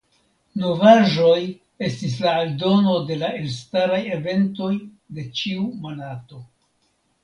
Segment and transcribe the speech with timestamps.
[0.61, 1.35] Novaĵoj
[1.89, 4.75] estis la aldono de la elstaraj eventoj
[5.21, 6.47] de ĉiu monato.